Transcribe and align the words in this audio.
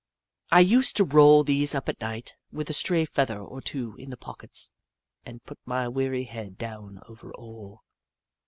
I 0.51 0.61
used 0.61 0.97
to 0.97 1.03
roll 1.03 1.43
these 1.43 1.75
up 1.75 1.87
at 1.87 2.01
night, 2.01 2.33
with 2.51 2.71
a 2.71 2.73
stray 2.73 3.05
feather 3.05 3.39
or 3.39 3.61
two 3.61 3.95
in 3.97 4.09
the 4.09 4.17
pockets, 4.17 4.73
and 5.27 5.43
put 5.43 5.59
my 5.63 5.87
weary 5.89 6.23
head 6.23 6.57
down 6.57 7.01
over 7.07 7.31
all. 7.35 7.83